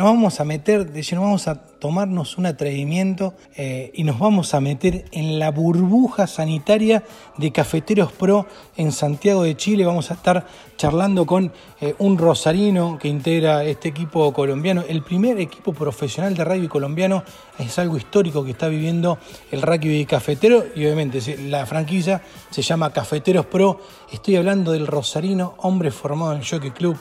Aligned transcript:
nos 0.00 0.14
vamos 0.14 0.40
a 0.40 0.46
meter, 0.46 0.90
de 0.90 1.02
lleno 1.02 1.20
vamos 1.20 1.46
a 1.46 1.56
tomarnos 1.56 2.38
un 2.38 2.46
atrevimiento 2.46 3.34
eh, 3.54 3.90
y 3.92 4.04
nos 4.04 4.18
vamos 4.18 4.54
a 4.54 4.60
meter 4.62 5.04
en 5.12 5.38
la 5.38 5.50
burbuja 5.50 6.26
sanitaria 6.26 7.04
de 7.36 7.52
Cafeteros 7.52 8.10
Pro 8.10 8.46
en 8.78 8.92
Santiago 8.92 9.42
de 9.42 9.58
Chile. 9.58 9.84
Vamos 9.84 10.10
a 10.10 10.14
estar 10.14 10.46
charlando 10.78 11.26
con 11.26 11.52
eh, 11.82 11.94
un 11.98 12.16
rosarino 12.16 12.98
que 12.98 13.08
integra 13.08 13.62
este 13.64 13.90
equipo 13.90 14.32
colombiano. 14.32 14.84
El 14.88 15.02
primer 15.02 15.38
equipo 15.38 15.74
profesional 15.74 16.34
de 16.34 16.44
rugby 16.44 16.68
colombiano 16.68 17.22
es 17.58 17.78
algo 17.78 17.98
histórico 17.98 18.42
que 18.42 18.52
está 18.52 18.68
viviendo 18.68 19.18
el 19.50 19.60
rugby 19.60 20.06
cafetero 20.06 20.64
y 20.74 20.86
obviamente 20.86 21.20
la 21.46 21.66
franquicia 21.66 22.22
se 22.48 22.62
llama 22.62 22.90
Cafeteros 22.90 23.44
Pro. 23.44 23.78
Estoy 24.10 24.36
hablando 24.36 24.72
del 24.72 24.86
rosarino, 24.86 25.56
hombre 25.58 25.90
formado 25.90 26.32
en 26.32 26.42
Jockey 26.42 26.70
Club 26.70 26.96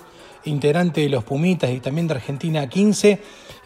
integrante 0.46 1.02
de 1.02 1.10
los 1.10 1.24
Pumitas 1.24 1.70
y 1.70 1.80
también 1.80 2.08
de 2.08 2.16
Argentina 2.16 2.68
15. 2.68 3.22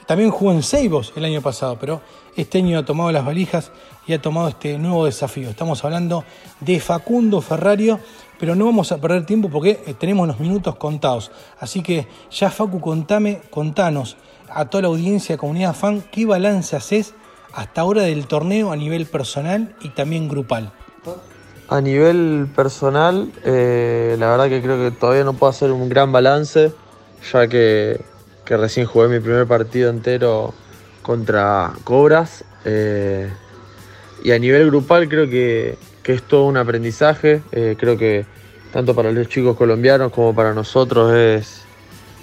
También 0.05 0.32
jugó 0.32 0.52
en 0.52 0.64
Seibos 0.64 1.14
el 1.16 1.26
año 1.26 1.41
pasado, 1.41 1.77
pero 1.80 2.02
este 2.36 2.58
año 2.58 2.80
ha 2.80 2.86
tomado 2.86 3.12
las 3.12 3.26
valijas 3.26 3.72
y 4.05 4.13
ha 4.13 4.22
tomado 4.22 4.49
este 4.49 4.77
nuevo 4.77 5.05
desafío. 5.05 5.49
Estamos 5.49 5.84
hablando 5.86 6.26
de 6.59 6.80
Facundo 6.80 7.41
Ferrario, 7.41 7.99
pero 8.40 8.55
no 8.55 8.66
vamos 8.66 8.91
a 8.91 8.99
perder 8.99 9.26
tiempo 9.26 9.49
porque 9.49 9.82
eh, 9.86 9.94
tenemos 9.94 10.27
los 10.27 10.40
minutos 10.40 10.76
contados. 10.76 11.32
Así 11.59 11.82
que 11.82 12.08
ya 12.32 12.49
Facu, 12.49 12.82
contame, 12.82 13.41
contanos 13.49 14.18
a 14.49 14.66
toda 14.66 14.84
la 14.84 14.88
audiencia, 14.90 15.38
comunidad 15.38 15.74
fan, 15.74 16.04
qué 16.12 16.26
balance 16.26 16.76
haces 16.76 17.13
hasta 17.54 17.82
ahora 17.82 18.02
del 18.02 18.27
torneo 18.27 18.71
a 18.71 18.76
nivel 18.76 19.05
personal 19.05 19.76
y 19.82 19.90
también 19.90 20.27
grupal. 20.27 20.74
A 21.73 21.82
nivel 21.82 22.50
personal, 22.55 23.32
eh, 23.44 24.16
la 24.20 24.30
verdad 24.30 24.48
que 24.48 24.62
creo 24.62 24.77
que 24.77 24.95
todavía 24.95 25.23
no 25.23 25.34
puedo 25.34 25.50
hacer 25.50 25.72
un 25.72 25.90
gran 25.90 26.12
balance, 26.12 26.72
ya 27.32 27.48
que, 27.48 27.99
recién 28.46 28.86
jugué 28.86 29.08
mi 29.08 29.20
primer 29.20 29.48
partido 29.48 29.90
entero 29.90 30.54
contra 31.02 31.73
Cobras. 31.84 32.46
Eh, 32.63 33.27
y 34.24 34.34
a 34.34 34.38
nivel 34.38 34.68
grupal 34.68 35.10
creo 35.10 35.27
que, 35.27 35.79
es 36.04 36.21
todo 36.21 36.46
un 36.46 36.57
aprendizaje. 36.57 37.41
Eh, 37.51 37.76
creo 37.76 37.98
que 37.98 38.27
tanto 38.71 38.94
para 38.94 39.12
los 39.12 39.27
chicos 39.27 39.57
colombianos 39.57 40.12
como 40.12 40.35
para 40.35 40.54
nosotros 40.54 41.12
es, 41.12 41.63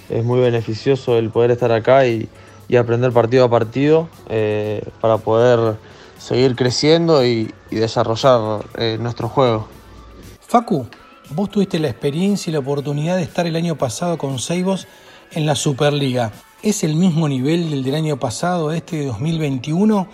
es 0.09 0.23
muy 0.23 0.39
beneficioso 0.39 1.17
el 1.17 1.29
poder 1.29 1.51
estar 1.51 1.73
acá 1.73 2.07
y, 2.07 2.29
y 2.69 2.77
aprender 2.77 3.11
partido 3.11 3.43
a 3.43 3.49
partido 3.49 4.07
para 5.01 5.17
poder 5.17 5.75
seguir 6.21 6.55
creciendo 6.55 7.25
y, 7.25 7.51
desarrollar 7.71 8.65
eh, 8.77 8.97
nuestro 8.99 9.27
juego. 9.29 9.67
Facu, 10.41 10.85
vos 11.29 11.49
tuviste 11.49 11.79
la 11.79 11.89
experiencia 11.89 12.49
y 12.49 12.53
la 12.53 12.59
oportunidad 12.59 13.15
de 13.15 13.23
estar 13.23 13.47
el 13.47 13.55
año 13.55 13.77
pasado 13.77 14.17
con 14.17 14.37
Seibos 14.37 14.87
en 15.31 15.45
la 15.45 15.55
Superliga. 15.55 16.31
¿Es 16.61 16.83
el 16.83 16.95
mismo 16.95 17.27
nivel 17.27 17.69
del 17.71 17.83
del 17.83 17.95
año 17.95 18.17
pasado, 18.17 18.71
este 18.71 18.97
de 18.97 19.05
2021? 19.07 20.07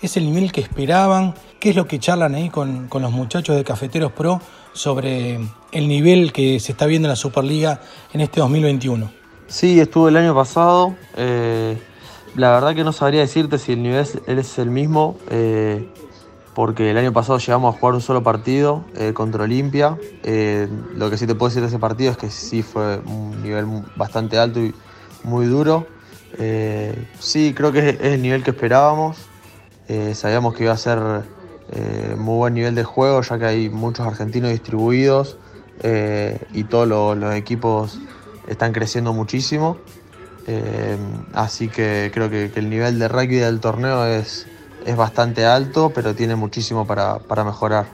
¿Es 0.00 0.16
el 0.16 0.24
nivel 0.24 0.50
que 0.50 0.62
esperaban? 0.62 1.34
¿Qué 1.60 1.70
es 1.70 1.76
lo 1.76 1.86
que 1.86 2.00
charlan 2.00 2.34
ahí 2.34 2.50
con, 2.50 2.88
los 2.92 3.12
muchachos 3.12 3.54
de 3.54 3.62
Cafeteros 3.62 4.10
Pro 4.12 4.40
sobre 4.72 5.38
el 5.70 5.86
nivel 5.86 6.32
que 6.32 6.58
se 6.58 6.72
está 6.72 6.86
viendo 6.86 7.06
en 7.06 7.10
la 7.10 7.16
Superliga 7.16 7.80
en 8.12 8.20
este 8.20 8.40
2021? 8.40 9.12
Sí, 9.46 9.78
estuve 9.78 10.10
el 10.10 10.16
año 10.16 10.34
pasado. 10.34 10.96
Eh, 11.16 11.76
la 12.34 12.50
verdad 12.50 12.74
que 12.74 12.84
no 12.84 12.92
sabría 12.92 13.20
decirte 13.20 13.58
si 13.58 13.72
el 13.72 13.82
nivel 13.82 14.06
es 14.26 14.58
el 14.58 14.70
mismo, 14.70 15.16
eh, 15.30 15.86
porque 16.54 16.90
el 16.90 16.98
año 16.98 17.12
pasado 17.12 17.38
llegamos 17.38 17.74
a 17.74 17.78
jugar 17.78 17.94
un 17.94 18.00
solo 18.00 18.22
partido 18.22 18.84
eh, 18.96 19.12
contra 19.12 19.44
Olimpia. 19.44 19.98
Eh, 20.22 20.68
lo 20.94 21.10
que 21.10 21.18
sí 21.18 21.26
te 21.26 21.34
puedo 21.34 21.50
decir 21.50 21.62
de 21.62 21.68
ese 21.68 21.78
partido 21.78 22.12
es 22.12 22.16
que 22.16 22.30
sí 22.30 22.62
fue 22.62 22.98
un 22.98 23.42
nivel 23.42 23.66
bastante 23.96 24.38
alto 24.38 24.60
y 24.60 24.74
muy 25.24 25.46
duro. 25.46 25.86
sí, 27.18 27.52
creo 27.54 27.72
que 27.72 27.90
es 27.90 28.00
el 28.00 28.22
nivel 28.22 28.42
que 28.42 28.50
esperábamos. 28.50 29.18
sabíamos 30.14 30.54
que 30.54 30.64
iba 30.64 30.72
a 30.72 30.78
ser 30.78 30.98
muy 32.16 32.36
buen 32.36 32.54
nivel 32.54 32.74
de 32.74 32.84
juego, 32.84 33.20
ya 33.22 33.38
que 33.38 33.44
hay 33.44 33.68
muchos 33.68 34.06
argentinos 34.06 34.50
distribuidos 34.50 35.36
y 36.52 36.64
todos 36.64 36.88
los 36.88 37.34
equipos 37.34 37.98
están 38.48 38.72
creciendo 38.72 39.12
muchísimo. 39.12 39.76
Eh, 40.46 40.96
así 41.34 41.68
que 41.68 42.10
creo 42.12 42.28
que, 42.30 42.50
el 42.54 42.70
nivel 42.70 42.98
de 42.98 43.08
rugby 43.08 43.36
del 43.36 43.60
torneo 43.60 44.06
es, 44.06 44.46
es 44.84 44.96
bastante 44.96 45.44
alto, 45.44 45.92
pero 45.94 46.14
tiene 46.14 46.34
muchísimo 46.34 46.86
para, 46.86 47.44
mejorar. 47.44 47.86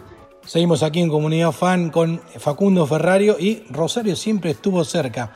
Seguimos 0.45 0.83
aquí 0.83 1.01
en 1.01 1.11
Comunidad 1.11 1.53
Fan 1.53 1.91
con 1.91 2.21
Facundo 2.39 2.87
Ferrario 2.87 3.37
y 3.39 3.65
Rosario 3.71 4.17
siempre 4.17 4.53
estuvo 4.53 4.83
cerca. 4.85 5.33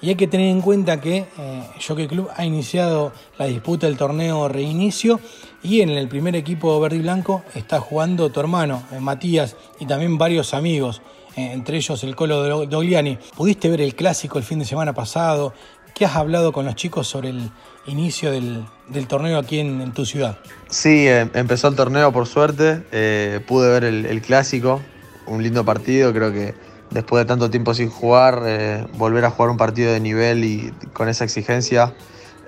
Y 0.00 0.10
hay 0.10 0.16
que 0.16 0.26
tener 0.26 0.48
en 0.48 0.60
cuenta 0.60 1.00
que 1.00 1.26
eh, 1.38 1.62
Jockey 1.86 2.06
Club 2.06 2.28
ha 2.36 2.44
iniciado 2.44 3.12
la 3.38 3.46
disputa 3.46 3.86
del 3.86 3.96
torneo 3.96 4.48
reinicio 4.48 5.18
y 5.62 5.80
en 5.80 5.88
el 5.88 6.08
primer 6.08 6.36
equipo 6.36 6.78
verde 6.78 6.96
y 6.96 7.00
blanco 7.00 7.42
está 7.54 7.80
jugando 7.80 8.30
tu 8.30 8.38
hermano, 8.38 8.82
eh, 8.92 9.00
Matías, 9.00 9.56
y 9.80 9.86
también 9.86 10.18
varios 10.18 10.52
amigos, 10.52 11.00
entre 11.36 11.78
ellos 11.78 12.04
el 12.04 12.14
Colo 12.14 12.66
Dogliani. 12.66 13.18
¿Pudiste 13.34 13.70
ver 13.70 13.80
el 13.80 13.94
clásico 13.94 14.36
el 14.36 14.44
fin 14.44 14.58
de 14.58 14.66
semana 14.66 14.92
pasado? 14.92 15.54
¿Qué 15.94 16.04
has 16.04 16.16
hablado 16.16 16.50
con 16.50 16.64
los 16.64 16.74
chicos 16.74 17.06
sobre 17.06 17.28
el 17.28 17.52
inicio 17.86 18.32
del, 18.32 18.66
torneo 19.06 19.38
aquí 19.38 19.60
en, 19.60 19.92
tu 19.92 20.04
ciudad? 20.04 20.38
Sí, 20.68 21.06
eh, 21.06 21.30
empezó 21.34 21.68
el 21.68 21.76
torneo 21.76 22.12
por 22.12 22.26
suerte, 22.26 22.82
eh, 22.90 23.38
pude 23.46 23.70
ver 23.70 23.84
el, 23.84 24.20
clásico, 24.20 24.82
un 25.26 25.44
lindo 25.44 25.64
partido, 25.64 26.12
creo 26.12 26.32
que 26.32 26.56
después 26.90 27.22
de 27.22 27.28
tanto 27.28 27.48
tiempo 27.48 27.74
sin 27.74 27.90
jugar, 27.90 28.42
eh, 28.44 28.84
volver 28.94 29.24
a 29.24 29.30
jugar 29.30 29.50
un 29.50 29.56
partido 29.56 29.92
de 29.92 30.00
nivel 30.00 30.42
y 30.42 30.72
con 30.92 31.08
esa 31.08 31.22
exigencia 31.22 31.94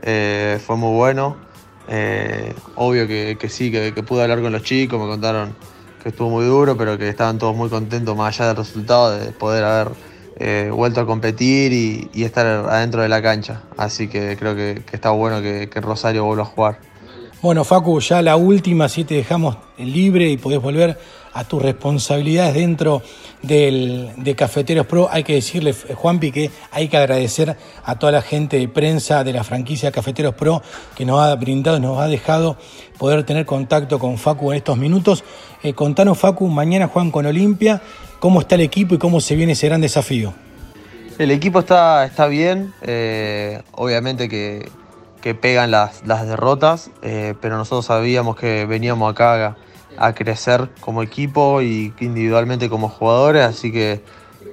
fue 0.02 0.76
muy 0.76 0.96
bueno. 0.96 1.36
obvio 2.74 3.06
que, 3.06 3.38
sí, 3.48 3.70
que, 3.70 3.94
que, 3.94 4.02
pude 4.02 4.22
hablar 4.22 4.42
con 4.42 4.50
los 4.50 4.64
chicos, 4.64 5.00
me 5.00 5.06
contaron 5.06 5.54
que 6.02 6.08
estuvo 6.08 6.30
muy 6.30 6.44
duro, 6.44 6.76
pero 6.76 6.98
que 6.98 7.08
estaban 7.08 7.38
todos 7.38 7.54
muy 7.54 7.68
contentos 7.68 8.16
más 8.16 8.34
allá 8.34 8.48
del 8.48 8.56
resultado 8.56 9.16
de 9.16 9.30
poder 9.30 9.62
haber 9.62 9.92
eh, 10.38 10.70
vuelto 10.72 11.00
a 11.00 11.06
competir 11.06 11.72
y, 11.72 12.22
estar 12.22 12.46
adentro 12.46 13.00
de 13.00 13.08
la 13.08 13.22
cancha. 13.22 13.62
Así 13.76 14.08
que 14.08 14.36
creo 14.36 14.54
que, 14.54 14.82
está 14.92 15.10
bueno 15.10 15.40
que, 15.40 15.68
Rosario 15.80 16.24
vuelva 16.24 16.42
a 16.42 16.46
jugar. 16.46 16.78
Bueno, 17.40 17.64
Facu, 17.64 18.00
ya 18.00 18.20
la 18.22 18.36
última, 18.36 18.88
si 18.88 19.04
te 19.04 19.14
dejamos 19.14 19.56
libre 19.78 20.28
y 20.28 20.36
podés 20.36 20.60
volver 20.60 20.98
a 21.32 21.44
tus 21.44 21.62
responsabilidades 21.62 22.54
dentro 22.54 23.02
del, 23.42 24.10
de 24.16 24.34
Cafeteros 24.34 24.86
Pro, 24.86 25.08
hay 25.10 25.22
que 25.22 25.34
decirle, 25.34 25.72
Juanpi, 25.72 26.32
que 26.32 26.50
hay 26.70 26.88
que 26.88 26.96
agradecer 26.96 27.56
a 27.84 27.98
toda 27.98 28.12
la 28.12 28.22
gente 28.22 28.58
de 28.58 28.68
prensa 28.68 29.22
de 29.22 29.34
la 29.34 29.44
franquicia 29.44 29.92
Cafeteros 29.92 30.34
Pro 30.34 30.62
que 30.94 31.04
nos 31.04 31.20
ha 31.20 31.34
brindado, 31.34 31.78
nos 31.78 31.98
ha 31.98 32.06
dejado 32.06 32.56
poder 32.98 33.24
tener 33.24 33.44
contacto 33.44 33.98
con 33.98 34.16
Facu 34.16 34.50
en 34.52 34.58
estos 34.58 34.78
minutos. 34.78 35.24
Eh, 35.62 35.74
contanos, 35.74 36.18
Facu, 36.18 36.48
mañana 36.48 36.88
juegan 36.88 37.10
con 37.10 37.26
Olimpia 37.26 37.82
¿Cómo 38.18 38.40
está 38.40 38.54
el 38.54 38.62
equipo 38.62 38.94
y 38.94 38.98
cómo 38.98 39.20
se 39.20 39.36
viene 39.36 39.52
ese 39.52 39.68
gran 39.68 39.80
desafío? 39.82 40.32
El 41.18 41.30
equipo 41.30 41.60
está, 41.60 42.04
está 42.04 42.26
bien, 42.26 42.72
eh, 42.82 43.62
obviamente 43.72 44.28
que, 44.28 44.70
pegan 45.40 45.72
las, 45.72 46.04
derrotas, 46.04 46.90
eh, 47.02 47.34
pero 47.40 47.56
nosotros 47.56 47.86
sabíamos 47.86 48.36
que 48.36 48.64
veníamos 48.64 49.10
acá 49.10 49.56
a, 49.98 50.14
crecer 50.14 50.68
como 50.80 51.02
equipo 51.02 51.62
y 51.62 51.92
individualmente 51.98 52.68
como 52.68 52.88
jugadores, 52.88 53.42
así 53.42 53.72
que 53.72 54.02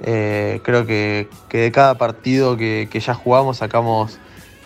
eh, 0.01 0.61
creo 0.63 0.87
que, 0.87 1.29
de 1.51 1.71
cada 1.71 1.95
partido 1.99 2.57
que, 2.57 2.89
ya 2.91 3.13
jugamos 3.13 3.57
sacamos 3.57 4.17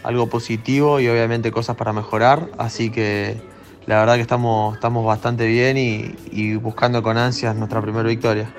algo 0.03 0.29
positivo 0.29 1.01
y 1.01 1.09
obviamente 1.09 1.51
cosas 1.51 1.75
para 1.75 1.91
mejorar, 1.91 2.47
así 2.57 2.89
que 2.89 3.41
la 3.85 3.99
verdad 3.99 4.15
que 4.15 4.21
estamos, 4.21 4.75
estamos 4.75 5.05
bastante 5.05 5.45
bien 5.45 5.77
y 5.77 6.55
buscando 6.55 7.03
con 7.03 7.17
ansias 7.17 7.53
nuestra 7.55 7.81
primera 7.81 8.07
victoria. 8.07 8.49